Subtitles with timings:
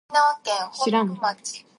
[0.73, 1.13] しらん